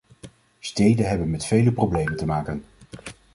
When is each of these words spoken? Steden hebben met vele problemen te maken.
Steden 0.59 1.07
hebben 1.09 1.29
met 1.29 1.45
vele 1.45 1.71
problemen 1.71 2.17
te 2.17 2.25
maken. 2.25 2.63